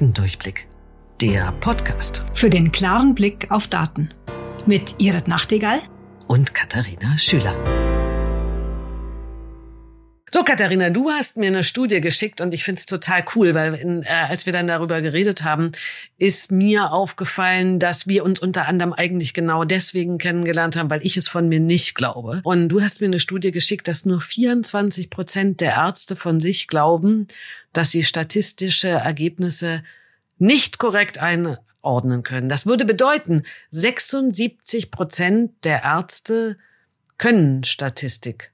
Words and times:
Datendurchblick. 0.00 0.66
Der 1.20 1.52
Podcast. 1.60 2.24
Für 2.32 2.48
den 2.48 2.72
klaren 2.72 3.14
Blick 3.14 3.50
auf 3.50 3.68
Daten. 3.68 4.08
Mit 4.64 4.94
Irit 4.96 5.28
Nachtigall 5.28 5.80
und 6.26 6.54
Katharina 6.54 7.18
Schüler. 7.18 7.54
So, 10.32 10.44
Katharina, 10.44 10.90
du 10.90 11.10
hast 11.10 11.36
mir 11.38 11.48
eine 11.48 11.64
Studie 11.64 12.00
geschickt 12.00 12.40
und 12.40 12.54
ich 12.54 12.62
finde 12.62 12.78
es 12.78 12.86
total 12.86 13.24
cool, 13.34 13.52
weil 13.56 13.74
in, 13.74 14.04
äh, 14.04 14.26
als 14.28 14.46
wir 14.46 14.52
dann 14.52 14.68
darüber 14.68 15.02
geredet 15.02 15.42
haben, 15.42 15.72
ist 16.18 16.52
mir 16.52 16.92
aufgefallen, 16.92 17.80
dass 17.80 18.06
wir 18.06 18.24
uns 18.24 18.38
unter 18.38 18.68
anderem 18.68 18.92
eigentlich 18.92 19.34
genau 19.34 19.64
deswegen 19.64 20.18
kennengelernt 20.18 20.76
haben, 20.76 20.88
weil 20.88 21.04
ich 21.04 21.16
es 21.16 21.26
von 21.26 21.48
mir 21.48 21.58
nicht 21.58 21.96
glaube. 21.96 22.42
Und 22.44 22.68
du 22.68 22.80
hast 22.80 23.00
mir 23.00 23.08
eine 23.08 23.18
Studie 23.18 23.50
geschickt, 23.50 23.88
dass 23.88 24.04
nur 24.04 24.20
24 24.20 25.10
Prozent 25.10 25.60
der 25.60 25.72
Ärzte 25.72 26.14
von 26.14 26.38
sich 26.38 26.68
glauben, 26.68 27.26
dass 27.72 27.90
sie 27.90 28.04
statistische 28.04 28.88
Ergebnisse 28.88 29.82
nicht 30.38 30.78
korrekt 30.78 31.18
einordnen 31.18 32.22
können. 32.22 32.48
Das 32.48 32.66
würde 32.66 32.84
bedeuten, 32.84 33.42
76 33.72 34.92
Prozent 34.92 35.64
der 35.64 35.82
Ärzte 35.82 36.56
können 37.18 37.64
Statistik. 37.64 38.52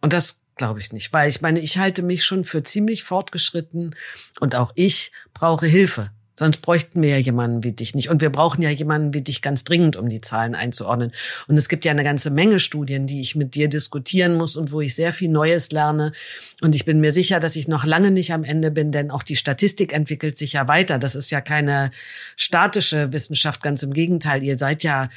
Und 0.00 0.14
das 0.14 0.41
glaube 0.56 0.80
ich 0.80 0.92
nicht, 0.92 1.12
weil 1.12 1.28
ich 1.28 1.40
meine, 1.40 1.60
ich 1.60 1.78
halte 1.78 2.02
mich 2.02 2.24
schon 2.24 2.44
für 2.44 2.62
ziemlich 2.62 3.02
fortgeschritten 3.02 3.94
und 4.40 4.54
auch 4.54 4.72
ich 4.74 5.12
brauche 5.34 5.66
Hilfe. 5.66 6.10
Sonst 6.34 6.62
bräuchten 6.62 7.02
wir 7.02 7.10
ja 7.10 7.18
jemanden 7.18 7.62
wie 7.62 7.72
dich 7.72 7.94
nicht. 7.94 8.08
Und 8.08 8.22
wir 8.22 8.30
brauchen 8.30 8.62
ja 8.62 8.70
jemanden 8.70 9.12
wie 9.12 9.20
dich 9.20 9.42
ganz 9.42 9.64
dringend, 9.64 9.96
um 9.96 10.08
die 10.08 10.22
Zahlen 10.22 10.54
einzuordnen. 10.54 11.12
Und 11.46 11.58
es 11.58 11.68
gibt 11.68 11.84
ja 11.84 11.90
eine 11.90 12.04
ganze 12.04 12.30
Menge 12.30 12.58
Studien, 12.58 13.06
die 13.06 13.20
ich 13.20 13.36
mit 13.36 13.54
dir 13.54 13.68
diskutieren 13.68 14.34
muss 14.36 14.56
und 14.56 14.72
wo 14.72 14.80
ich 14.80 14.94
sehr 14.94 15.12
viel 15.12 15.28
Neues 15.28 15.72
lerne. 15.72 16.12
Und 16.62 16.74
ich 16.74 16.86
bin 16.86 17.00
mir 17.00 17.10
sicher, 17.10 17.38
dass 17.38 17.54
ich 17.54 17.68
noch 17.68 17.84
lange 17.84 18.10
nicht 18.10 18.32
am 18.32 18.44
Ende 18.44 18.70
bin, 18.70 18.92
denn 18.92 19.10
auch 19.10 19.22
die 19.22 19.36
Statistik 19.36 19.92
entwickelt 19.92 20.38
sich 20.38 20.54
ja 20.54 20.68
weiter. 20.68 20.98
Das 20.98 21.14
ist 21.14 21.30
ja 21.30 21.42
keine 21.42 21.90
statische 22.36 23.12
Wissenschaft, 23.12 23.62
ganz 23.62 23.82
im 23.82 23.92
Gegenteil. 23.92 24.42
Ihr 24.42 24.56
seid 24.56 24.82
ja, 24.84 25.10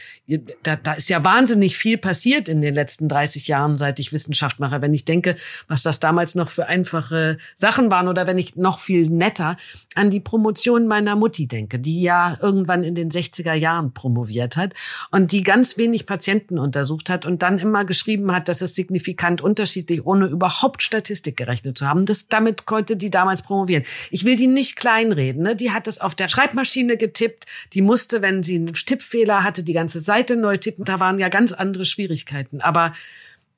da, 0.63 0.75
da 0.75 0.93
ist 0.93 1.09
ja 1.09 1.23
wahnsinnig 1.23 1.77
viel 1.77 1.97
passiert 1.97 2.49
in 2.49 2.59
den 2.59 2.75
letzten 2.75 3.07
30 3.07 3.47
Jahren, 3.47 3.77
seit 3.77 3.99
ich 3.99 4.11
Wissenschaft 4.11 4.59
mache. 4.59 4.81
Wenn 4.81 4.93
ich 4.93 5.05
denke, 5.05 5.37
was 5.69 5.81
das 5.81 6.01
damals 6.01 6.35
noch 6.35 6.49
für 6.49 6.67
einfache 6.67 7.37
Sachen 7.55 7.89
waren 7.89 8.09
oder 8.09 8.27
wenn 8.27 8.37
ich 8.37 8.57
noch 8.57 8.79
viel 8.79 9.09
netter 9.09 9.55
an 9.95 10.09
die 10.09 10.19
Promotion 10.19 10.87
meiner 10.87 11.04
meiner 11.05 11.15
Mutti 11.15 11.47
denke, 11.47 11.79
die 11.79 12.01
ja 12.01 12.37
irgendwann 12.41 12.83
in 12.83 12.95
den 12.95 13.09
60er 13.09 13.53
Jahren 13.53 13.93
promoviert 13.93 14.57
hat 14.57 14.73
und 15.11 15.31
die 15.31 15.43
ganz 15.43 15.77
wenig 15.77 16.05
Patienten 16.05 16.57
untersucht 16.57 17.09
hat 17.09 17.25
und 17.25 17.43
dann 17.43 17.59
immer 17.59 17.85
geschrieben 17.85 18.31
hat, 18.33 18.49
dass 18.49 18.61
es 18.61 18.75
signifikant 18.75 19.41
unterschiedlich, 19.41 20.05
ohne 20.05 20.25
überhaupt 20.25 20.83
Statistik 20.83 21.37
gerechnet 21.37 21.77
zu 21.77 21.87
haben. 21.87 22.05
Das, 22.05 22.27
damit 22.27 22.65
konnte 22.65 22.97
die 22.97 23.09
damals 23.09 23.43
promovieren. 23.43 23.83
Ich 24.09 24.25
will 24.25 24.35
die 24.35 24.47
nicht 24.47 24.75
kleinreden. 24.75 25.43
Ne? 25.43 25.55
Die 25.55 25.71
hat 25.71 25.87
das 25.87 26.01
auf 26.01 26.15
der 26.15 26.27
Schreibmaschine 26.27 26.97
getippt. 26.97 27.45
Die 27.73 27.81
musste, 27.81 28.21
wenn 28.21 28.43
sie 28.43 28.55
einen 28.55 28.73
Tippfehler 28.73 29.43
hatte, 29.43 29.63
die 29.63 29.73
ganze 29.73 29.99
Seite 29.99 30.35
neu 30.35 30.57
tippen. 30.57 30.85
Da 30.85 30.99
waren 30.99 31.19
ja 31.19 31.29
ganz 31.29 31.53
andere 31.53 31.85
Schwierigkeiten. 31.85 32.61
Aber 32.61 32.93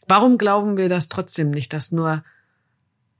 warum 0.07 0.37
glauben 0.37 0.77
wir 0.77 0.89
das 0.89 1.07
trotzdem 1.09 1.51
nicht, 1.51 1.73
dass 1.73 1.91
nur 1.91 2.23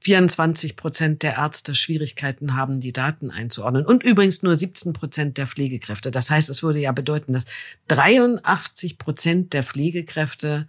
24 0.00 0.76
Prozent 0.76 1.22
der 1.22 1.36
Ärzte 1.36 1.74
Schwierigkeiten 1.74 2.54
haben, 2.54 2.80
die 2.80 2.92
Daten 2.92 3.30
einzuordnen. 3.30 3.84
Und 3.84 4.02
übrigens 4.02 4.42
nur 4.42 4.54
17 4.54 4.92
Prozent 4.92 5.38
der 5.38 5.46
Pflegekräfte. 5.46 6.10
Das 6.10 6.30
heißt, 6.30 6.48
es 6.50 6.62
würde 6.62 6.78
ja 6.78 6.92
bedeuten, 6.92 7.32
dass 7.32 7.46
83 7.88 8.98
Prozent 8.98 9.52
der 9.52 9.62
Pflegekräfte 9.62 10.68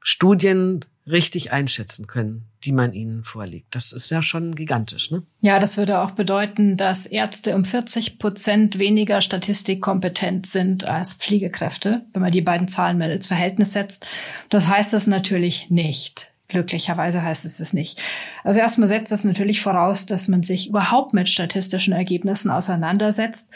Studien 0.00 0.84
richtig 1.06 1.52
einschätzen 1.52 2.06
können, 2.06 2.46
die 2.64 2.72
man 2.72 2.92
ihnen 2.92 3.24
vorlegt. 3.24 3.74
Das 3.74 3.92
ist 3.92 4.10
ja 4.10 4.22
schon 4.22 4.54
gigantisch, 4.54 5.10
ne? 5.10 5.22
Ja, 5.40 5.58
das 5.58 5.76
würde 5.76 6.00
auch 6.00 6.12
bedeuten, 6.12 6.76
dass 6.76 7.06
Ärzte 7.06 7.56
um 7.56 7.64
40 7.64 8.18
Prozent 8.18 8.78
weniger 8.78 9.20
statistikkompetent 9.20 10.46
sind 10.46 10.84
als 10.84 11.14
Pflegekräfte, 11.14 12.02
wenn 12.12 12.22
man 12.22 12.30
die 12.30 12.40
beiden 12.40 12.68
Zahlen 12.68 12.98
mal 12.98 13.10
ins 13.10 13.26
Verhältnis 13.26 13.72
setzt. 13.72 14.06
Das 14.48 14.68
heißt 14.68 14.94
es 14.94 15.08
natürlich 15.08 15.70
nicht. 15.70 16.31
Glücklicherweise 16.52 17.22
heißt 17.22 17.46
es 17.46 17.60
es 17.60 17.72
nicht. 17.72 17.98
Also 18.44 18.60
erstmal 18.60 18.86
setzt 18.86 19.10
das 19.10 19.24
natürlich 19.24 19.62
voraus, 19.62 20.04
dass 20.04 20.28
man 20.28 20.42
sich 20.42 20.68
überhaupt 20.68 21.14
mit 21.14 21.30
statistischen 21.30 21.94
Ergebnissen 21.94 22.50
auseinandersetzt. 22.50 23.48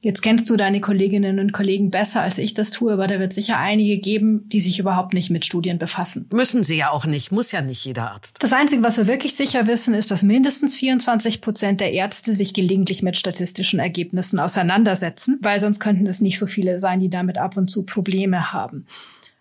Jetzt 0.00 0.22
kennst 0.22 0.50
du 0.50 0.56
deine 0.56 0.80
Kolleginnen 0.80 1.38
und 1.38 1.52
Kollegen 1.52 1.90
besser, 1.90 2.22
als 2.22 2.38
ich 2.38 2.52
das 2.52 2.72
tue, 2.72 2.92
aber 2.92 3.06
da 3.06 3.20
wird 3.20 3.32
sicher 3.32 3.58
einige 3.58 3.98
geben, 3.98 4.48
die 4.48 4.58
sich 4.58 4.80
überhaupt 4.80 5.14
nicht 5.14 5.30
mit 5.30 5.44
Studien 5.44 5.78
befassen. 5.78 6.26
Müssen 6.32 6.64
sie 6.64 6.76
ja 6.76 6.90
auch 6.90 7.04
nicht, 7.04 7.30
muss 7.30 7.52
ja 7.52 7.60
nicht 7.60 7.84
jeder 7.84 8.10
Arzt. 8.10 8.38
Das 8.40 8.52
Einzige, 8.52 8.82
was 8.82 8.96
wir 8.96 9.06
wirklich 9.06 9.36
sicher 9.36 9.68
wissen, 9.68 9.94
ist, 9.94 10.10
dass 10.10 10.24
mindestens 10.24 10.74
24 10.74 11.40
Prozent 11.40 11.80
der 11.80 11.92
Ärzte 11.92 12.34
sich 12.34 12.52
gelegentlich 12.52 13.02
mit 13.02 13.16
statistischen 13.16 13.78
Ergebnissen 13.78 14.40
auseinandersetzen, 14.40 15.38
weil 15.40 15.60
sonst 15.60 15.78
könnten 15.78 16.08
es 16.08 16.20
nicht 16.20 16.40
so 16.40 16.48
viele 16.48 16.80
sein, 16.80 16.98
die 16.98 17.10
damit 17.10 17.38
ab 17.38 17.56
und 17.56 17.70
zu 17.70 17.84
Probleme 17.84 18.52
haben. 18.52 18.86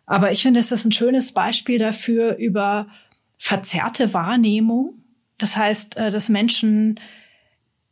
Aber 0.09 0.31
ich 0.31 0.42
finde, 0.42 0.59
es 0.59 0.72
ist 0.72 0.86
ein 0.86 0.92
schönes 0.92 1.34
Beispiel 1.34 1.78
dafür 1.78 2.36
über 2.38 2.88
verzerrte 3.38 4.12
Wahrnehmung. 4.12 4.96
Das 5.38 5.56
heißt, 5.56 5.97
äh, 5.97 6.09
dass 6.09 6.30
Menschen, 6.30 7.00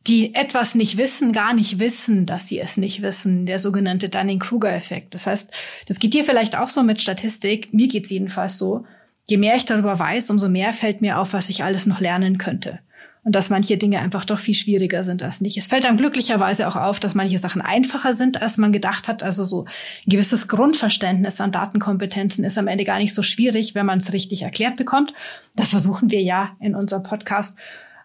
die 0.07 0.33
etwas 0.33 0.73
nicht 0.73 0.97
wissen, 0.97 1.31
gar 1.31 1.53
nicht 1.53 1.77
wissen, 1.77 2.25
dass 2.25 2.47
sie 2.47 2.59
es 2.59 2.75
nicht 2.75 3.03
wissen. 3.03 3.45
Der 3.45 3.59
sogenannte 3.59 4.09
Dunning-Kruger-Effekt. 4.09 5.13
Das 5.13 5.27
heißt, 5.27 5.51
das 5.85 5.99
geht 5.99 6.15
dir 6.15 6.23
vielleicht 6.23 6.57
auch 6.57 6.69
so 6.69 6.81
mit 6.81 7.01
Statistik. 7.01 7.71
Mir 7.71 7.87
geht's 7.87 8.09
jedenfalls 8.09 8.57
so. 8.57 8.85
Je 9.29 9.37
mehr 9.37 9.55
ich 9.55 9.65
darüber 9.65 9.99
weiß, 9.99 10.31
umso 10.31 10.49
mehr 10.49 10.73
fällt 10.73 11.01
mir 11.01 11.19
auf, 11.19 11.33
was 11.33 11.49
ich 11.49 11.63
alles 11.63 11.85
noch 11.85 11.99
lernen 11.99 12.39
könnte 12.39 12.79
und 13.27 13.35
dass 13.35 13.49
manche 13.49 13.75
Dinge 13.75 13.99
einfach 13.99 14.23
doch 14.23 14.39
viel 14.39 14.53
schwieriger 14.53 15.03
sind 15.03 15.21
als 15.21 15.41
nicht. 15.41 15.57
Es 15.57 15.67
fällt 15.67 15.85
einem 15.85 15.97
glücklicherweise 15.97 16.65
auch 16.65 16.77
auf, 16.77 17.01
dass 17.01 17.13
manche 17.13 17.37
Sachen 17.37 17.61
einfacher 17.61 18.13
sind, 18.13 18.41
als 18.41 18.57
man 18.57 18.71
gedacht 18.71 19.09
hat. 19.09 19.21
Also 19.21 19.43
so 19.43 19.65
ein 19.65 20.09
gewisses 20.09 20.47
Grundverständnis 20.47 21.41
an 21.41 21.51
Datenkompetenzen 21.51 22.45
ist 22.45 22.57
am 22.57 22.69
Ende 22.69 22.85
gar 22.85 22.99
nicht 22.99 23.13
so 23.13 23.23
schwierig, 23.23 23.75
wenn 23.75 23.85
man 23.85 23.97
es 23.97 24.13
richtig 24.13 24.43
erklärt 24.43 24.77
bekommt. 24.77 25.13
Das 25.57 25.71
versuchen 25.71 26.09
wir 26.09 26.21
ja 26.21 26.55
in 26.61 26.73
unserem 26.73 27.03
Podcast. 27.03 27.57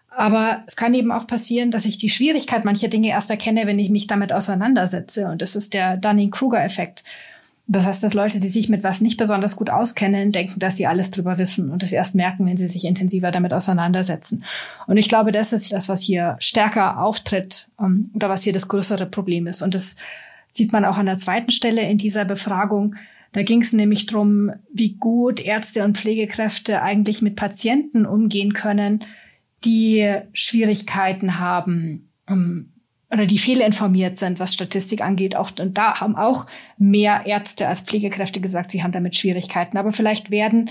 Aber 0.09 0.65
es 0.67 0.75
kann 0.75 0.93
eben 0.93 1.13
auch 1.13 1.25
passieren, 1.25 1.71
dass 1.71 1.85
ich 1.85 1.95
die 1.95 2.09
Schwierigkeit 2.09 2.65
mancher 2.65 2.89
Dinge 2.89 3.07
erst 3.07 3.29
erkenne, 3.29 3.65
wenn 3.65 3.79
ich 3.79 3.89
mich 3.89 4.07
damit 4.07 4.33
auseinandersetze. 4.33 5.27
Und 5.27 5.41
das 5.41 5.55
ist 5.55 5.73
der 5.73 5.95
Dunning-Kruger-Effekt. 5.95 7.05
Das 7.65 7.85
heißt, 7.85 8.03
dass 8.03 8.13
Leute, 8.13 8.39
die 8.39 8.47
sich 8.47 8.67
mit 8.67 8.83
was 8.83 8.99
nicht 8.99 9.17
besonders 9.17 9.55
gut 9.55 9.69
auskennen, 9.69 10.33
denken, 10.33 10.59
dass 10.59 10.75
sie 10.75 10.85
alles 10.85 11.11
drüber 11.11 11.37
wissen 11.37 11.69
und 11.69 11.81
das 11.81 11.93
erst 11.93 12.13
merken, 12.13 12.45
wenn 12.45 12.57
sie 12.57 12.67
sich 12.67 12.85
intensiver 12.85 13.31
damit 13.31 13.53
auseinandersetzen. 13.53 14.43
Und 14.85 14.97
ich 14.97 15.07
glaube, 15.07 15.31
das 15.31 15.53
ist 15.53 15.71
das, 15.71 15.87
was 15.87 16.01
hier 16.01 16.35
stärker 16.39 16.99
auftritt 16.99 17.69
ähm, 17.79 18.11
oder 18.13 18.27
was 18.27 18.43
hier 18.43 18.51
das 18.51 18.67
größere 18.67 19.05
Problem 19.05 19.47
ist. 19.47 19.61
Und 19.61 19.75
das 19.75 19.95
sieht 20.49 20.73
man 20.73 20.83
auch 20.83 20.97
an 20.97 21.05
der 21.05 21.17
zweiten 21.17 21.51
Stelle 21.51 21.89
in 21.89 21.97
dieser 21.97 22.25
Befragung. 22.25 22.95
Da 23.31 23.43
ging 23.43 23.61
es 23.61 23.71
nämlich 23.71 24.07
drum, 24.07 24.51
wie 24.71 24.95
gut 24.95 25.39
Ärzte 25.39 25.85
und 25.85 25.97
Pflegekräfte 25.97 26.81
eigentlich 26.81 27.21
mit 27.21 27.37
Patienten 27.37 28.05
umgehen 28.05 28.53
können, 28.53 29.05
die 29.63 30.15
Schwierigkeiten 30.33 31.39
haben, 31.39 32.09
um, 32.27 32.35
ähm, 32.35 32.72
oder 33.13 33.27
die 33.27 33.37
fehlinformiert 33.37 34.17
sind, 34.17 34.39
was 34.39 34.53
Statistik 34.53 35.01
angeht. 35.01 35.35
Auch, 35.35 35.51
und 35.59 35.77
da 35.77 35.99
haben 36.01 36.15
auch 36.15 36.47
mehr 36.77 37.21
Ärzte 37.25 37.67
als 37.67 37.81
Pflegekräfte 37.81 38.41
gesagt, 38.41 38.71
sie 38.71 38.83
haben 38.83 38.91
damit 38.91 39.15
Schwierigkeiten. 39.15 39.77
Aber 39.77 39.91
vielleicht 39.91 40.31
werden 40.31 40.69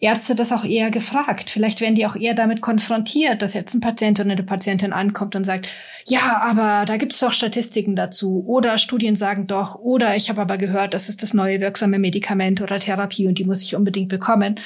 Ärzte 0.00 0.34
das 0.34 0.50
auch 0.50 0.64
eher 0.64 0.90
gefragt. 0.90 1.50
Vielleicht 1.50 1.80
werden 1.80 1.94
die 1.94 2.06
auch 2.06 2.16
eher 2.16 2.34
damit 2.34 2.62
konfrontiert, 2.62 3.42
dass 3.42 3.54
jetzt 3.54 3.74
ein 3.74 3.80
Patient 3.80 4.18
oder 4.18 4.32
eine 4.32 4.42
Patientin 4.42 4.92
ankommt 4.92 5.36
und 5.36 5.44
sagt, 5.44 5.68
ja, 6.08 6.40
aber 6.42 6.86
da 6.86 6.96
gibt 6.96 7.12
es 7.12 7.20
doch 7.20 7.34
Statistiken 7.34 7.96
dazu. 7.96 8.42
Oder 8.46 8.78
Studien 8.78 9.14
sagen 9.14 9.46
doch, 9.46 9.74
oder 9.76 10.16
ich 10.16 10.30
habe 10.30 10.40
aber 10.40 10.56
gehört, 10.56 10.94
das 10.94 11.10
ist 11.10 11.22
das 11.22 11.34
neue 11.34 11.60
wirksame 11.60 11.98
Medikament 11.98 12.62
oder 12.62 12.78
Therapie 12.78 13.28
und 13.28 13.38
die 13.38 13.44
muss 13.44 13.62
ich 13.62 13.76
unbedingt 13.76 14.08
bekommen. 14.08 14.58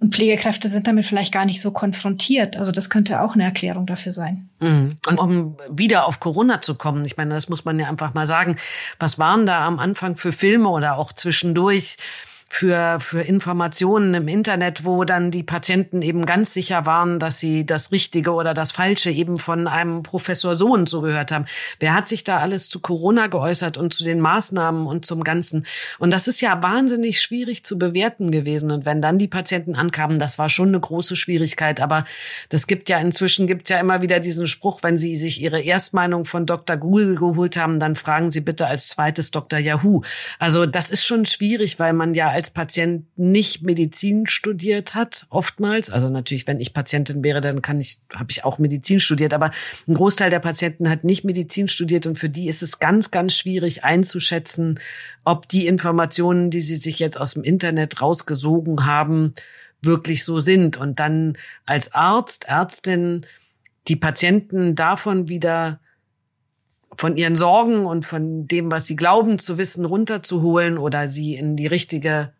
Und 0.00 0.14
Pflegekräfte 0.14 0.68
sind 0.68 0.86
damit 0.86 1.06
vielleicht 1.06 1.32
gar 1.32 1.44
nicht 1.44 1.60
so 1.60 1.72
konfrontiert. 1.72 2.56
Also 2.56 2.70
das 2.70 2.88
könnte 2.88 3.20
auch 3.20 3.34
eine 3.34 3.42
Erklärung 3.42 3.84
dafür 3.84 4.12
sein. 4.12 4.48
Mhm. 4.60 4.96
Und 5.06 5.18
um 5.18 5.56
wieder 5.70 6.06
auf 6.06 6.20
Corona 6.20 6.60
zu 6.60 6.76
kommen, 6.76 7.04
ich 7.04 7.16
meine, 7.16 7.34
das 7.34 7.48
muss 7.48 7.64
man 7.64 7.80
ja 7.80 7.88
einfach 7.88 8.14
mal 8.14 8.26
sagen, 8.26 8.56
was 9.00 9.18
waren 9.18 9.44
da 9.44 9.66
am 9.66 9.80
Anfang 9.80 10.14
für 10.16 10.30
Filme 10.30 10.68
oder 10.68 10.98
auch 10.98 11.12
zwischendurch 11.12 11.96
für, 12.48 12.98
für 12.98 13.20
Informationen 13.20 14.14
im 14.14 14.26
Internet, 14.26 14.84
wo 14.84 15.04
dann 15.04 15.30
die 15.30 15.42
Patienten 15.42 16.02
eben 16.02 16.24
ganz 16.24 16.54
sicher 16.54 16.86
waren, 16.86 17.18
dass 17.18 17.38
sie 17.38 17.66
das 17.66 17.92
Richtige 17.92 18.32
oder 18.32 18.54
das 18.54 18.72
Falsche 18.72 19.10
eben 19.10 19.36
von 19.36 19.68
einem 19.68 20.02
Professor 20.02 20.56
so 20.56 20.72
und 20.72 20.88
so 20.88 21.02
gehört 21.02 21.30
haben. 21.30 21.44
Wer 21.78 21.94
hat 21.94 22.08
sich 22.08 22.24
da 22.24 22.38
alles 22.38 22.68
zu 22.68 22.80
Corona 22.80 23.26
geäußert 23.26 23.76
und 23.76 23.92
zu 23.92 24.02
den 24.02 24.18
Maßnahmen 24.20 24.86
und 24.86 25.04
zum 25.04 25.22
Ganzen? 25.24 25.66
Und 25.98 26.10
das 26.10 26.26
ist 26.26 26.40
ja 26.40 26.62
wahnsinnig 26.62 27.20
schwierig 27.20 27.64
zu 27.64 27.78
bewerten 27.78 28.30
gewesen. 28.30 28.70
Und 28.70 28.86
wenn 28.86 29.02
dann 29.02 29.18
die 29.18 29.28
Patienten 29.28 29.74
ankamen, 29.76 30.18
das 30.18 30.38
war 30.38 30.48
schon 30.48 30.68
eine 30.68 30.80
große 30.80 31.16
Schwierigkeit. 31.16 31.80
Aber 31.80 32.04
das 32.48 32.66
gibt 32.66 32.88
ja 32.88 32.98
inzwischen 32.98 33.46
gibt's 33.46 33.70
ja 33.70 33.78
immer 33.78 34.00
wieder 34.00 34.20
diesen 34.20 34.46
Spruch, 34.46 34.82
wenn 34.82 34.96
Sie 34.96 35.18
sich 35.18 35.42
Ihre 35.42 35.60
Erstmeinung 35.60 36.24
von 36.24 36.46
Dr. 36.46 36.76
Google 36.76 37.16
geholt 37.16 37.56
haben, 37.56 37.78
dann 37.78 37.94
fragen 37.94 38.30
Sie 38.30 38.40
bitte 38.40 38.66
als 38.66 38.88
zweites 38.88 39.30
Dr. 39.30 39.58
Yahoo. 39.58 40.02
Also 40.38 40.64
das 40.64 40.90
ist 40.90 41.04
schon 41.04 41.26
schwierig, 41.26 41.78
weil 41.78 41.92
man 41.92 42.14
ja 42.14 42.37
als 42.38 42.50
Patient 42.50 43.04
nicht 43.16 43.62
Medizin 43.62 44.28
studiert 44.28 44.94
hat, 44.94 45.26
oftmals. 45.28 45.90
Also 45.90 46.08
natürlich, 46.08 46.46
wenn 46.46 46.60
ich 46.60 46.72
Patientin 46.72 47.24
wäre, 47.24 47.40
dann 47.40 47.62
kann 47.62 47.80
ich, 47.80 47.98
habe 48.14 48.30
ich 48.30 48.44
auch 48.44 48.60
Medizin 48.60 49.00
studiert, 49.00 49.34
aber 49.34 49.50
ein 49.88 49.94
Großteil 49.94 50.30
der 50.30 50.38
Patienten 50.38 50.88
hat 50.88 51.02
nicht 51.02 51.24
Medizin 51.24 51.66
studiert 51.66 52.06
und 52.06 52.16
für 52.16 52.28
die 52.28 52.46
ist 52.46 52.62
es 52.62 52.78
ganz, 52.78 53.10
ganz 53.10 53.34
schwierig 53.34 53.82
einzuschätzen, 53.82 54.78
ob 55.24 55.48
die 55.48 55.66
Informationen, 55.66 56.50
die 56.50 56.60
sie 56.60 56.76
sich 56.76 57.00
jetzt 57.00 57.20
aus 57.20 57.34
dem 57.34 57.42
Internet 57.42 58.00
rausgesogen 58.00 58.86
haben, 58.86 59.34
wirklich 59.82 60.22
so 60.22 60.38
sind. 60.38 60.76
Und 60.76 61.00
dann 61.00 61.36
als 61.66 61.92
Arzt, 61.92 62.44
Ärztin 62.44 63.26
die 63.88 63.96
Patienten 63.96 64.76
davon 64.76 65.28
wieder 65.28 65.80
von 66.94 67.16
ihren 67.16 67.36
Sorgen 67.36 67.86
und 67.86 68.04
von 68.04 68.46
dem, 68.48 68.70
was 68.72 68.86
sie 68.86 68.96
glauben 68.96 69.38
zu 69.38 69.58
wissen, 69.58 69.84
runterzuholen 69.84 70.78
oder 70.78 71.08
sie 71.08 71.34
in 71.34 71.56
die 71.56 71.66
richtige 71.66 72.32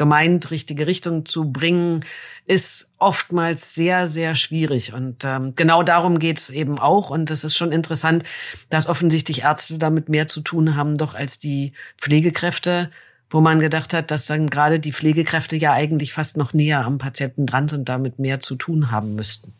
gemeint 0.00 0.50
richtige 0.50 0.86
Richtung 0.86 1.26
zu 1.26 1.52
bringen, 1.52 2.06
ist 2.46 2.88
oftmals 2.96 3.74
sehr, 3.74 4.08
sehr 4.08 4.34
schwierig. 4.34 4.94
Und 4.94 5.26
ähm, 5.26 5.52
genau 5.56 5.82
darum 5.82 6.18
geht's 6.18 6.48
eben 6.48 6.78
auch. 6.78 7.10
Und 7.10 7.30
es 7.30 7.44
ist 7.44 7.54
schon 7.54 7.70
interessant, 7.70 8.24
dass 8.70 8.86
offensichtlich 8.86 9.42
Ärzte 9.42 9.76
damit 9.76 10.08
mehr 10.08 10.26
zu 10.26 10.40
tun 10.40 10.74
haben, 10.74 10.94
doch 10.94 11.14
als 11.14 11.38
die 11.38 11.74
Pflegekräfte, 11.98 12.90
wo 13.28 13.42
man 13.42 13.60
gedacht 13.60 13.92
hat, 13.92 14.10
dass 14.10 14.24
dann 14.24 14.48
gerade 14.48 14.80
die 14.80 14.92
Pflegekräfte 14.92 15.56
ja 15.56 15.74
eigentlich 15.74 16.14
fast 16.14 16.38
noch 16.38 16.54
näher 16.54 16.86
am 16.86 16.96
Patienten 16.96 17.44
dran 17.44 17.68
sind, 17.68 17.90
damit 17.90 18.18
mehr 18.18 18.40
zu 18.40 18.56
tun 18.56 18.90
haben 18.90 19.14
müssten. 19.16 19.52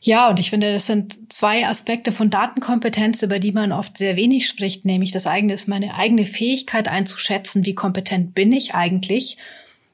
Ja, 0.00 0.28
und 0.28 0.38
ich 0.38 0.50
finde, 0.50 0.72
das 0.72 0.86
sind 0.86 1.32
zwei 1.32 1.66
Aspekte 1.66 2.12
von 2.12 2.30
Datenkompetenz, 2.30 3.22
über 3.22 3.38
die 3.38 3.52
man 3.52 3.72
oft 3.72 3.96
sehr 3.96 4.16
wenig 4.16 4.46
spricht, 4.46 4.84
nämlich 4.84 5.12
das 5.12 5.26
eigene 5.26 5.54
ist 5.54 5.68
meine 5.68 5.96
eigene 5.96 6.26
Fähigkeit 6.26 6.88
einzuschätzen, 6.88 7.64
wie 7.64 7.74
kompetent 7.74 8.34
bin 8.34 8.52
ich 8.52 8.74
eigentlich 8.74 9.38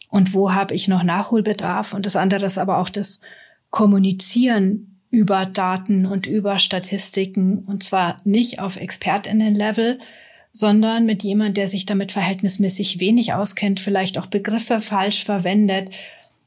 und 0.08 0.34
wo 0.34 0.52
habe 0.52 0.75
ich 0.75 0.88
noch 0.88 1.02
Nachholbedarf. 1.02 1.94
Und 1.94 2.06
das 2.06 2.16
andere 2.16 2.46
ist 2.46 2.58
aber 2.58 2.78
auch 2.78 2.88
das 2.88 3.20
Kommunizieren 3.70 5.00
über 5.10 5.46
Daten 5.46 6.06
und 6.06 6.26
über 6.26 6.58
Statistiken 6.58 7.60
und 7.60 7.82
zwar 7.82 8.16
nicht 8.25 8.58
auf 8.58 8.76
Expertinnen-Level, 8.76 9.99
sondern 10.52 11.06
mit 11.06 11.22
jemand, 11.22 11.56
der 11.56 11.69
sich 11.69 11.87
damit 11.87 12.12
verhältnismäßig 12.12 13.00
wenig 13.00 13.32
auskennt, 13.32 13.81
vielleicht 13.81 14.19
auch 14.19 14.26
Begriffe 14.26 14.81
falsch 14.81 15.25
verwendet 15.25 15.90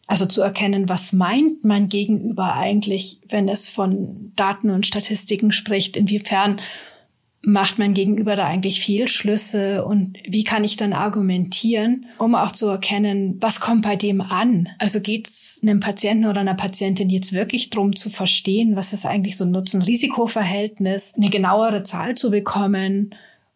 also 0.07 0.25
zu 0.25 0.41
erkennen, 0.41 0.87
was 0.87 1.13
meint 1.13 1.63
man 1.63 1.89
gegenüber 1.89 2.53
eigentlich, 2.53 3.19
wenn 3.29 3.49
es 3.49 3.69
von 3.69 4.31
Daten 4.35 4.69
und 4.69 4.85
Statistiken 4.85 5.51
spricht, 5.51 5.97
inwiefern 5.97 6.61
macht 7.45 7.77
man 7.77 7.93
gegenüber 7.93 8.35
da 8.35 8.45
eigentlich 8.45 8.81
Fehlschlüsse 8.81 9.85
und 9.85 10.17
wie 10.27 10.43
kann 10.43 10.63
ich 10.63 10.77
dann 10.77 10.93
argumentieren, 10.93 12.07
um 12.17 12.33
auch 12.33 12.51
zu 12.51 12.67
erkennen, 12.67 13.37
was 13.39 13.59
kommt 13.59 13.83
bei 13.83 13.95
dem 13.95 14.21
an? 14.21 14.69
Also 14.79 14.99
geht 14.99 15.27
es 15.27 15.59
einem 15.61 15.79
Patienten 15.79 16.25
oder 16.25 16.41
einer 16.41 16.55
Patientin 16.55 17.09
jetzt 17.09 17.33
wirklich 17.33 17.69
drum 17.69 17.95
zu 17.95 18.09
verstehen, 18.09 18.75
was 18.75 18.93
ist 18.93 19.05
eigentlich 19.05 19.37
so 19.37 19.45
ein 19.45 19.51
Nutzen-Risiko-Verhältnis, 19.51 21.13
eine 21.15 21.29
genauere 21.29 21.83
Zahl 21.83 22.15
zu 22.15 22.31
bekommen 22.31 23.13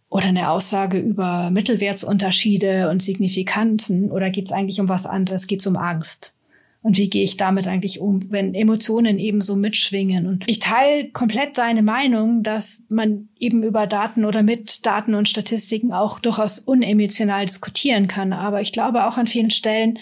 oder 0.10 0.28
eine 0.28 0.52
Aussage 0.52 1.00
über 1.00 1.50
Mittelwertsunterschiede 1.50 2.90
und 2.90 3.02
Signifikanzen 3.02 4.12
oder 4.12 4.30
geht 4.30 4.46
es 4.46 4.52
eigentlich 4.52 4.80
um 4.80 4.90
was 4.90 5.08
anderes, 5.08 5.48
geht 5.48 5.62
es 5.62 5.68
um 5.68 5.78
Angst? 5.78 6.36
Und 6.82 6.98
wie 6.98 7.10
gehe 7.10 7.26
ich 7.26 7.36
damit 7.36 7.68
eigentlich 7.68 8.00
um, 8.00 8.32
wenn 8.32 8.54
Emotionen 8.54 9.20
eben 9.20 9.42
so 9.42 9.58
mitschwingen? 9.58 10.26
Und 10.26 10.46
ich 10.48 10.60
teile 10.60 11.10
komplett 11.10 11.56
seine 11.56 11.82
Meinung, 11.82 12.42
dass 12.42 12.84
man 12.88 13.28
eben 13.38 13.64
über 13.64 13.86
Daten 13.86 14.24
oder 14.24 14.44
mit 14.44 14.86
Daten 14.86 15.14
und 15.14 15.28
Statistiken 15.28 15.92
auch 15.92 16.20
durchaus 16.20 16.60
unemotional 16.60 17.46
diskutieren 17.46 18.08
kann. 18.08 18.32
Aber 18.32 18.62
ich 18.62 18.72
glaube 18.72 19.06
auch 19.06 19.18
an 19.18 19.28
vielen 19.28 19.52
Stellen 19.52 20.00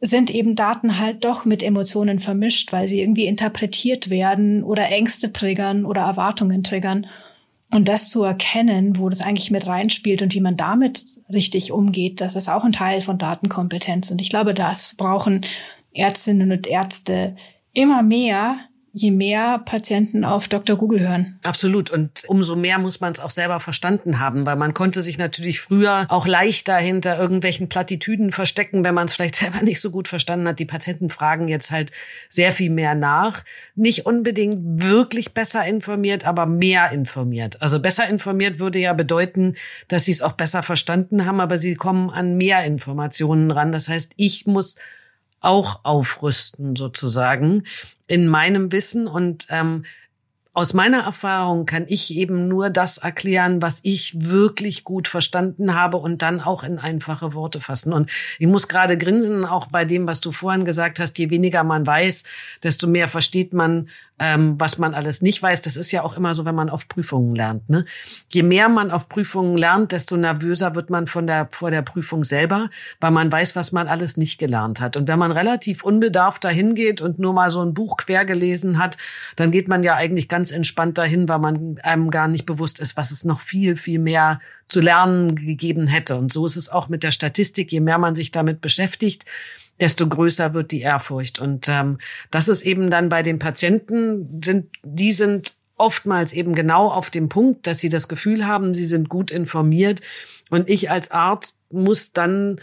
sind 0.00 0.30
eben 0.30 0.54
Daten 0.54 0.98
halt 0.98 1.24
doch 1.24 1.44
mit 1.44 1.62
Emotionen 1.62 2.20
vermischt, 2.20 2.72
weil 2.72 2.88
sie 2.88 3.00
irgendwie 3.00 3.26
interpretiert 3.26 4.08
werden 4.08 4.62
oder 4.62 4.88
Ängste 4.88 5.32
triggern 5.32 5.84
oder 5.84 6.02
Erwartungen 6.02 6.62
triggern. 6.62 7.06
Und 7.70 7.86
das 7.88 8.08
zu 8.08 8.22
erkennen, 8.22 8.98
wo 8.98 9.10
das 9.10 9.20
eigentlich 9.20 9.50
mit 9.50 9.66
reinspielt 9.66 10.22
und 10.22 10.34
wie 10.34 10.40
man 10.40 10.56
damit 10.56 11.04
richtig 11.30 11.70
umgeht, 11.70 12.22
das 12.22 12.34
ist 12.34 12.48
auch 12.48 12.64
ein 12.64 12.72
Teil 12.72 13.02
von 13.02 13.18
Datenkompetenz. 13.18 14.10
Und 14.10 14.22
ich 14.22 14.30
glaube, 14.30 14.54
das 14.54 14.94
brauchen 14.96 15.44
Ärztinnen 15.92 16.52
und 16.52 16.66
Ärzte 16.66 17.36
immer 17.72 18.02
mehr 18.02 18.68
je 18.92 19.10
mehr 19.10 19.58
Patienten 19.64 20.24
auf 20.24 20.48
Dr. 20.48 20.76
Google 20.76 21.00
hören. 21.00 21.38
Absolut. 21.42 21.90
Und 21.90 22.24
umso 22.26 22.56
mehr 22.56 22.78
muss 22.78 23.00
man 23.00 23.12
es 23.12 23.20
auch 23.20 23.30
selber 23.30 23.60
verstanden 23.60 24.18
haben, 24.18 24.46
weil 24.46 24.56
man 24.56 24.74
konnte 24.74 25.02
sich 25.02 25.18
natürlich 25.18 25.60
früher 25.60 26.06
auch 26.08 26.26
leichter 26.26 26.76
hinter 26.76 27.18
irgendwelchen 27.18 27.68
Plattitüden 27.68 28.32
verstecken, 28.32 28.84
wenn 28.84 28.94
man 28.94 29.06
es 29.06 29.14
vielleicht 29.14 29.36
selber 29.36 29.62
nicht 29.62 29.80
so 29.80 29.90
gut 29.90 30.08
verstanden 30.08 30.48
hat. 30.48 30.58
Die 30.58 30.64
Patienten 30.64 31.10
fragen 31.10 31.48
jetzt 31.48 31.70
halt 31.70 31.90
sehr 32.28 32.52
viel 32.52 32.70
mehr 32.70 32.94
nach. 32.94 33.44
Nicht 33.74 34.06
unbedingt 34.06 34.56
wirklich 34.82 35.32
besser 35.32 35.64
informiert, 35.64 36.26
aber 36.26 36.46
mehr 36.46 36.90
informiert. 36.92 37.60
Also 37.62 37.80
besser 37.80 38.08
informiert 38.08 38.58
würde 38.58 38.78
ja 38.78 38.92
bedeuten, 38.92 39.54
dass 39.88 40.04
sie 40.04 40.12
es 40.12 40.22
auch 40.22 40.32
besser 40.32 40.62
verstanden 40.62 41.24
haben, 41.24 41.40
aber 41.40 41.58
sie 41.58 41.74
kommen 41.74 42.10
an 42.10 42.36
mehr 42.36 42.64
Informationen 42.64 43.50
ran. 43.50 43.72
Das 43.72 43.88
heißt, 43.88 44.12
ich 44.16 44.46
muss 44.46 44.76
auch 45.40 45.84
aufrüsten 45.84 46.76
sozusagen 46.76 47.64
in 48.06 48.28
meinem 48.28 48.72
Wissen 48.72 49.06
und 49.06 49.46
ähm, 49.50 49.84
aus 50.58 50.74
meiner 50.74 51.04
Erfahrung 51.04 51.66
kann 51.66 51.84
ich 51.86 52.12
eben 52.16 52.48
nur 52.48 52.68
das 52.68 52.98
erklären, 52.98 53.62
was 53.62 53.78
ich 53.84 54.20
wirklich 54.20 54.82
gut 54.82 55.06
verstanden 55.06 55.76
habe 55.76 55.98
und 55.98 56.20
dann 56.20 56.40
auch 56.40 56.64
in 56.64 56.80
einfache 56.80 57.32
Worte 57.32 57.60
fassen. 57.60 57.92
Und 57.92 58.10
ich 58.40 58.48
muss 58.48 58.66
gerade 58.66 58.98
grinsen, 58.98 59.44
auch 59.44 59.68
bei 59.68 59.84
dem, 59.84 60.08
was 60.08 60.20
du 60.20 60.32
vorhin 60.32 60.64
gesagt 60.64 60.98
hast, 60.98 61.16
je 61.16 61.30
weniger 61.30 61.62
man 61.62 61.86
weiß, 61.86 62.24
desto 62.64 62.88
mehr 62.88 63.06
versteht 63.06 63.52
man, 63.52 63.88
ähm, 64.18 64.58
was 64.58 64.78
man 64.78 64.94
alles 64.94 65.22
nicht 65.22 65.42
weiß. 65.42 65.60
Das 65.62 65.76
ist 65.76 65.92
ja 65.92 66.02
auch 66.02 66.16
immer 66.16 66.34
so, 66.34 66.44
wenn 66.44 66.54
man 66.54 66.70
auf 66.70 66.88
Prüfungen 66.88 67.34
lernt. 67.34 67.68
Ne? 67.68 67.84
Je 68.28 68.42
mehr 68.42 68.68
man 68.68 68.90
auf 68.90 69.08
Prüfungen 69.08 69.56
lernt, 69.56 69.92
desto 69.92 70.16
nervöser 70.16 70.74
wird 70.74 70.90
man 70.90 71.06
von 71.06 71.26
der, 71.26 71.48
vor 71.50 71.70
der 71.70 71.82
Prüfung 71.82 72.24
selber, 72.24 72.70
weil 73.00 73.10
man 73.10 73.30
weiß, 73.30 73.56
was 73.56 73.72
man 73.72 73.88
alles 73.88 74.16
nicht 74.16 74.38
gelernt 74.38 74.80
hat. 74.80 74.96
Und 74.96 75.08
wenn 75.08 75.18
man 75.18 75.32
relativ 75.32 75.84
unbedarft 75.84 76.44
dahin 76.44 76.74
geht 76.74 77.00
und 77.00 77.18
nur 77.18 77.32
mal 77.32 77.50
so 77.50 77.60
ein 77.60 77.74
Buch 77.74 77.96
quer 77.96 78.24
gelesen 78.24 78.78
hat, 78.78 78.96
dann 79.36 79.50
geht 79.50 79.68
man 79.68 79.82
ja 79.82 79.94
eigentlich 79.94 80.28
ganz 80.28 80.50
entspannt 80.50 80.98
dahin, 80.98 81.28
weil 81.28 81.38
man 81.38 81.78
einem 81.82 82.10
gar 82.10 82.28
nicht 82.28 82.46
bewusst 82.46 82.80
ist, 82.80 82.96
was 82.96 83.10
es 83.10 83.24
noch 83.24 83.40
viel, 83.40 83.76
viel 83.76 83.98
mehr 83.98 84.40
zu 84.68 84.80
lernen 84.80 85.34
gegeben 85.34 85.86
hätte. 85.86 86.16
Und 86.16 86.32
so 86.32 86.44
ist 86.46 86.56
es 86.56 86.68
auch 86.68 86.88
mit 86.88 87.02
der 87.02 87.12
Statistik. 87.12 87.72
Je 87.72 87.80
mehr 87.80 87.98
man 87.98 88.14
sich 88.14 88.30
damit 88.30 88.60
beschäftigt, 88.60 89.24
desto 89.80 90.08
größer 90.08 90.54
wird 90.54 90.70
die 90.70 90.80
Ehrfurcht. 90.80 91.38
Und 91.38 91.68
ähm, 91.68 91.98
das 92.30 92.48
ist 92.48 92.62
eben 92.62 92.90
dann 92.90 93.08
bei 93.08 93.22
den 93.22 93.38
Patienten, 93.38 94.40
sind, 94.44 94.66
die 94.82 95.12
sind 95.12 95.54
oftmals 95.76 96.32
eben 96.32 96.54
genau 96.54 96.90
auf 96.90 97.10
dem 97.10 97.28
Punkt, 97.28 97.66
dass 97.66 97.78
sie 97.78 97.88
das 97.88 98.08
Gefühl 98.08 98.46
haben, 98.46 98.74
sie 98.74 98.84
sind 98.84 99.08
gut 99.08 99.30
informiert. 99.30 100.00
Und 100.50 100.68
ich 100.68 100.90
als 100.90 101.10
Arzt 101.10 101.60
muss 101.70 102.12
dann 102.12 102.60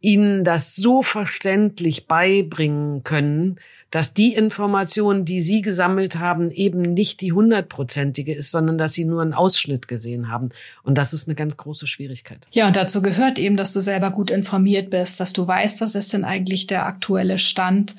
ihnen 0.00 0.44
das 0.44 0.76
so 0.76 1.02
verständlich 1.02 2.06
beibringen 2.06 3.02
können, 3.02 3.58
dass 3.90 4.12
die 4.14 4.34
Information, 4.34 5.24
die 5.24 5.40
sie 5.40 5.62
gesammelt 5.62 6.18
haben, 6.18 6.50
eben 6.50 6.82
nicht 6.82 7.20
die 7.20 7.32
hundertprozentige 7.32 8.34
ist, 8.34 8.50
sondern 8.50 8.76
dass 8.76 8.92
sie 8.92 9.04
nur 9.04 9.22
einen 9.22 9.32
Ausschnitt 9.32 9.88
gesehen 9.88 10.30
haben. 10.30 10.50
Und 10.82 10.98
das 10.98 11.12
ist 11.14 11.26
eine 11.26 11.34
ganz 11.34 11.56
große 11.56 11.86
Schwierigkeit. 11.86 12.46
Ja, 12.50 12.66
und 12.66 12.76
dazu 12.76 13.00
gehört 13.00 13.38
eben, 13.38 13.56
dass 13.56 13.72
du 13.72 13.80
selber 13.80 14.10
gut 14.10 14.30
informiert 14.30 14.90
bist, 14.90 15.20
dass 15.20 15.32
du 15.32 15.48
weißt, 15.48 15.80
was 15.80 15.94
ist 15.94 16.12
denn 16.12 16.24
eigentlich 16.24 16.66
der 16.66 16.86
aktuelle 16.86 17.38
Stand 17.38 17.96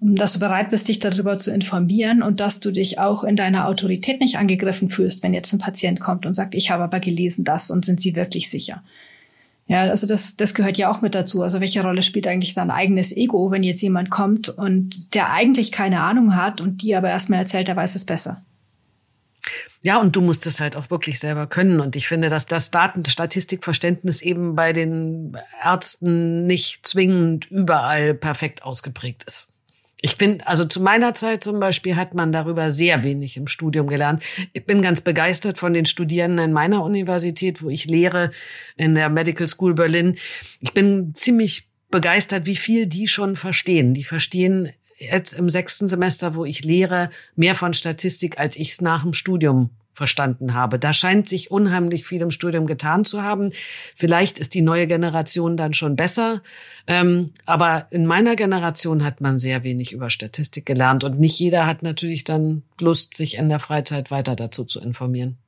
dass 0.00 0.34
du 0.34 0.38
bereit 0.38 0.70
bist, 0.70 0.88
dich 0.88 0.98
darüber 0.98 1.38
zu 1.38 1.50
informieren 1.50 2.22
und 2.22 2.40
dass 2.40 2.60
du 2.60 2.70
dich 2.70 2.98
auch 2.98 3.24
in 3.24 3.36
deiner 3.36 3.66
Autorität 3.66 4.20
nicht 4.20 4.36
angegriffen 4.36 4.90
fühlst, 4.90 5.22
wenn 5.22 5.32
jetzt 5.32 5.52
ein 5.52 5.58
Patient 5.58 5.98
kommt 5.98 6.26
und 6.26 6.34
sagt, 6.34 6.54
ich 6.54 6.70
habe 6.70 6.82
aber 6.82 7.00
gelesen 7.00 7.44
das 7.44 7.70
und 7.70 7.84
sind 7.86 8.00
Sie 8.00 8.14
wirklich 8.14 8.50
sicher? 8.50 8.82
Ja, 9.66 9.82
also 9.82 10.06
das, 10.06 10.36
das 10.36 10.54
gehört 10.54 10.76
ja 10.76 10.90
auch 10.90 11.00
mit 11.00 11.14
dazu. 11.14 11.42
Also 11.42 11.60
welche 11.60 11.82
Rolle 11.82 12.02
spielt 12.02 12.26
eigentlich 12.26 12.52
dein 12.54 12.70
eigenes 12.70 13.16
Ego, 13.16 13.50
wenn 13.50 13.62
jetzt 13.62 13.80
jemand 13.80 14.10
kommt 14.10 14.50
und 14.50 15.14
der 15.14 15.32
eigentlich 15.32 15.72
keine 15.72 16.00
Ahnung 16.00 16.36
hat 16.36 16.60
und 16.60 16.82
die 16.82 16.94
aber 16.94 17.08
erstmal 17.08 17.40
erzählt, 17.40 17.68
er 17.68 17.76
weiß 17.76 17.94
es 17.94 18.04
besser? 18.04 18.42
Ja, 19.82 20.00
und 20.00 20.16
du 20.16 20.20
musst 20.20 20.46
es 20.46 20.60
halt 20.60 20.76
auch 20.76 20.90
wirklich 20.90 21.18
selber 21.18 21.46
können. 21.46 21.80
Und 21.80 21.96
ich 21.96 22.08
finde, 22.08 22.28
dass 22.28 22.46
das 22.46 22.70
Datenstatistikverständnis 22.70 24.22
eben 24.22 24.54
bei 24.54 24.72
den 24.72 25.36
Ärzten 25.62 26.46
nicht 26.46 26.86
zwingend 26.86 27.50
überall 27.50 28.14
perfekt 28.14 28.64
ausgeprägt 28.64 29.24
ist. 29.24 29.53
Ich 30.00 30.18
bin, 30.18 30.42
also 30.42 30.64
zu 30.64 30.80
meiner 30.80 31.14
Zeit 31.14 31.42
zum 31.42 31.60
Beispiel 31.60 31.96
hat 31.96 32.14
man 32.14 32.30
darüber 32.30 32.70
sehr 32.70 33.04
wenig 33.04 33.36
im 33.36 33.46
Studium 33.46 33.86
gelernt. 33.86 34.22
Ich 34.52 34.66
bin 34.66 34.82
ganz 34.82 35.00
begeistert 35.00 35.56
von 35.56 35.72
den 35.72 35.86
Studierenden 35.86 36.46
in 36.46 36.52
meiner 36.52 36.82
Universität, 36.82 37.62
wo 37.62 37.70
ich 37.70 37.86
lehre, 37.86 38.30
in 38.76 38.94
der 38.94 39.08
Medical 39.08 39.48
School 39.48 39.74
Berlin. 39.74 40.16
Ich 40.60 40.72
bin 40.72 41.14
ziemlich 41.14 41.68
begeistert, 41.90 42.44
wie 42.44 42.56
viel 42.56 42.86
die 42.86 43.08
schon 43.08 43.36
verstehen. 43.36 43.94
Die 43.94 44.04
verstehen 44.04 44.72
jetzt 44.98 45.32
im 45.32 45.48
sechsten 45.48 45.88
Semester, 45.88 46.34
wo 46.34 46.44
ich 46.44 46.64
lehre, 46.64 47.10
mehr 47.36 47.54
von 47.54 47.74
Statistik, 47.74 48.38
als 48.38 48.56
ich 48.56 48.70
es 48.70 48.80
nach 48.80 49.02
dem 49.02 49.14
Studium 49.14 49.70
verstanden 49.94 50.54
habe. 50.54 50.78
Da 50.78 50.92
scheint 50.92 51.28
sich 51.28 51.50
unheimlich 51.50 52.04
viel 52.04 52.20
im 52.20 52.30
Studium 52.30 52.66
getan 52.66 53.04
zu 53.04 53.22
haben. 53.22 53.52
Vielleicht 53.94 54.38
ist 54.38 54.54
die 54.54 54.60
neue 54.60 54.86
Generation 54.86 55.56
dann 55.56 55.72
schon 55.72 55.96
besser. 55.96 56.42
Ähm, 56.86 57.30
aber 57.46 57.86
in 57.90 58.04
meiner 58.04 58.36
Generation 58.36 59.04
hat 59.04 59.20
man 59.20 59.38
sehr 59.38 59.62
wenig 59.62 59.92
über 59.92 60.10
Statistik 60.10 60.66
gelernt 60.66 61.04
und 61.04 61.18
nicht 61.18 61.38
jeder 61.38 61.66
hat 61.66 61.82
natürlich 61.82 62.24
dann 62.24 62.64
Lust, 62.78 63.16
sich 63.16 63.36
in 63.36 63.48
der 63.48 63.60
Freizeit 63.60 64.10
weiter 64.10 64.36
dazu 64.36 64.64
zu 64.64 64.80
informieren. 64.80 65.38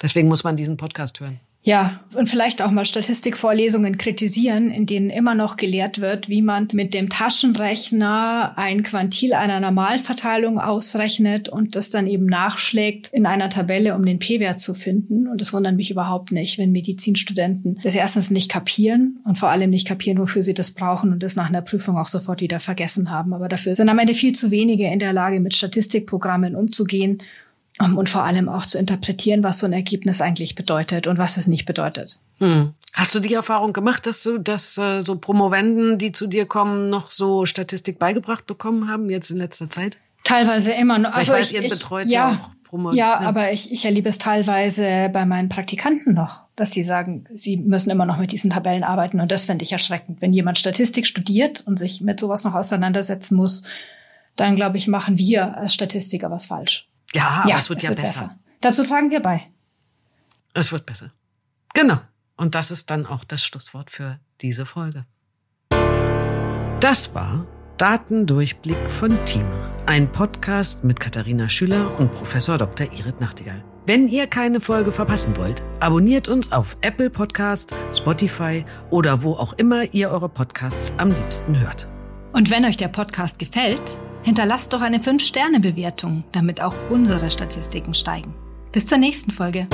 Deswegen 0.00 0.28
muss 0.28 0.44
man 0.44 0.56
diesen 0.56 0.76
Podcast 0.76 1.20
hören. 1.20 1.40
Ja, 1.66 1.98
und 2.14 2.28
vielleicht 2.28 2.62
auch 2.62 2.70
mal 2.70 2.84
Statistikvorlesungen 2.84 3.98
kritisieren, 3.98 4.70
in 4.70 4.86
denen 4.86 5.10
immer 5.10 5.34
noch 5.34 5.56
gelehrt 5.56 6.00
wird, 6.00 6.28
wie 6.28 6.40
man 6.40 6.68
mit 6.72 6.94
dem 6.94 7.08
Taschenrechner 7.08 8.52
ein 8.54 8.84
Quantil 8.84 9.32
einer 9.32 9.58
Normalverteilung 9.58 10.60
ausrechnet 10.60 11.48
und 11.48 11.74
das 11.74 11.90
dann 11.90 12.06
eben 12.06 12.26
nachschlägt 12.26 13.08
in 13.08 13.26
einer 13.26 13.48
Tabelle, 13.48 13.96
um 13.96 14.06
den 14.06 14.20
P-Wert 14.20 14.60
zu 14.60 14.74
finden. 14.74 15.26
Und 15.26 15.40
das 15.40 15.52
wundert 15.52 15.74
mich 15.74 15.90
überhaupt 15.90 16.30
nicht, 16.30 16.56
wenn 16.56 16.70
Medizinstudenten 16.70 17.80
das 17.82 17.96
erstens 17.96 18.30
nicht 18.30 18.48
kapieren 18.48 19.18
und 19.24 19.36
vor 19.36 19.48
allem 19.48 19.70
nicht 19.70 19.88
kapieren, 19.88 20.20
wofür 20.20 20.42
sie 20.42 20.54
das 20.54 20.70
brauchen 20.70 21.12
und 21.12 21.24
das 21.24 21.34
nach 21.34 21.48
einer 21.48 21.62
Prüfung 21.62 21.98
auch 21.98 22.06
sofort 22.06 22.42
wieder 22.42 22.60
vergessen 22.60 23.10
haben. 23.10 23.34
Aber 23.34 23.48
dafür 23.48 23.74
sind 23.74 23.88
am 23.88 23.98
Ende 23.98 24.14
viel 24.14 24.36
zu 24.36 24.52
wenige 24.52 24.86
in 24.86 25.00
der 25.00 25.12
Lage, 25.12 25.40
mit 25.40 25.56
Statistikprogrammen 25.56 26.54
umzugehen 26.54 27.18
um, 27.18 27.22
und 27.78 28.08
vor 28.08 28.24
allem 28.24 28.48
auch 28.48 28.64
zu 28.64 28.78
interpretieren, 28.78 29.42
was 29.42 29.58
so 29.58 29.66
ein 29.66 29.72
Ergebnis 29.72 30.20
eigentlich 30.20 30.54
bedeutet 30.54 31.06
und 31.06 31.18
was 31.18 31.36
es 31.36 31.46
nicht 31.46 31.66
bedeutet. 31.66 32.18
Hm. 32.38 32.74
Hast 32.92 33.14
du 33.14 33.20
die 33.20 33.34
Erfahrung 33.34 33.72
gemacht, 33.72 34.06
dass 34.06 34.22
du, 34.22 34.38
dass 34.38 34.78
äh, 34.78 35.02
so 35.04 35.16
Promovenden, 35.16 35.98
die 35.98 36.12
zu 36.12 36.26
dir 36.26 36.46
kommen, 36.46 36.88
noch 36.88 37.10
so 37.10 37.44
Statistik 37.44 37.98
beigebracht 37.98 38.46
bekommen 38.46 38.88
haben 38.88 39.10
jetzt 39.10 39.30
in 39.30 39.36
letzter 39.36 39.68
Zeit? 39.68 39.98
Teilweise 40.24 40.72
immer 40.72 40.98
noch. 40.98 41.12
Also 41.12 41.34
ich 41.34 41.38
weiß, 41.38 41.52
ihr 41.52 41.62
ich, 41.62 41.68
betreut 41.68 42.08
ja, 42.08 42.30
ja 42.30 42.40
auch 42.40 42.56
Promotion. 42.66 42.98
Ja, 42.98 43.20
aber 43.20 43.52
ich, 43.52 43.70
ich 43.70 43.84
erlebe 43.84 44.08
es 44.08 44.18
teilweise 44.18 45.08
bei 45.12 45.24
meinen 45.24 45.48
Praktikanten 45.48 46.14
noch, 46.14 46.42
dass 46.56 46.70
die 46.70 46.82
sagen, 46.82 47.26
sie 47.32 47.56
müssen 47.56 47.90
immer 47.90 48.06
noch 48.06 48.18
mit 48.18 48.32
diesen 48.32 48.50
Tabellen 48.50 48.82
arbeiten 48.82 49.20
und 49.20 49.30
das 49.30 49.44
finde 49.44 49.64
ich 49.64 49.72
erschreckend. 49.72 50.20
Wenn 50.20 50.32
jemand 50.32 50.58
Statistik 50.58 51.06
studiert 51.06 51.62
und 51.66 51.78
sich 51.78 52.00
mit 52.00 52.18
sowas 52.18 52.44
noch 52.44 52.54
auseinandersetzen 52.54 53.36
muss, 53.36 53.62
dann 54.34 54.56
glaube 54.56 54.78
ich, 54.78 54.88
machen 54.88 55.16
wir 55.16 55.56
als 55.56 55.74
Statistiker 55.74 56.30
was 56.30 56.46
falsch. 56.46 56.88
Ja, 57.14 57.28
aber 57.42 57.50
ja, 57.50 57.58
es 57.58 57.68
wird 57.68 57.78
es 57.78 57.84
ja 57.84 57.90
wird 57.90 58.00
besser. 58.00 58.22
besser. 58.22 58.38
Dazu 58.60 58.84
tragen 58.84 59.10
wir 59.10 59.20
bei. 59.20 59.48
Es 60.54 60.72
wird 60.72 60.86
besser. 60.86 61.12
Genau. 61.74 61.98
Und 62.36 62.54
das 62.54 62.70
ist 62.70 62.90
dann 62.90 63.06
auch 63.06 63.24
das 63.24 63.44
Schlusswort 63.44 63.90
für 63.90 64.18
diese 64.40 64.66
Folge. 64.66 65.06
Das 66.80 67.14
war 67.14 67.46
Datendurchblick 67.78 68.90
von 68.90 69.22
Thema, 69.24 69.70
ein 69.86 70.10
Podcast 70.10 70.84
mit 70.84 71.00
Katharina 71.00 71.48
Schüler 71.48 71.98
und 71.98 72.12
Professor 72.12 72.58
Dr. 72.58 72.90
Irit 72.92 73.20
Nachtigall. 73.20 73.62
Wenn 73.86 74.08
ihr 74.08 74.26
keine 74.26 74.60
Folge 74.60 74.90
verpassen 74.92 75.36
wollt, 75.36 75.62
abonniert 75.80 76.26
uns 76.28 76.52
auf 76.52 76.76
Apple 76.80 77.08
Podcast, 77.08 77.74
Spotify 77.94 78.64
oder 78.90 79.22
wo 79.22 79.34
auch 79.34 79.52
immer 79.54 79.94
ihr 79.94 80.10
eure 80.10 80.28
Podcasts 80.28 80.92
am 80.96 81.10
liebsten 81.12 81.58
hört. 81.58 81.86
Und 82.32 82.50
wenn 82.50 82.64
euch 82.64 82.76
der 82.76 82.88
Podcast 82.88 83.38
gefällt, 83.38 83.98
Hinterlasst 84.26 84.72
doch 84.72 84.80
eine 84.80 84.98
5-Sterne-Bewertung, 84.98 86.24
damit 86.32 86.60
auch 86.60 86.74
unsere 86.90 87.30
Statistiken 87.30 87.94
steigen. 87.94 88.34
Bis 88.72 88.84
zur 88.84 88.98
nächsten 88.98 89.30
Folge. 89.30 89.68